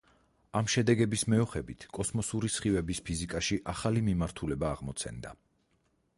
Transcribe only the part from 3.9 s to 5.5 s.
მიმართულება აღმოცენდა.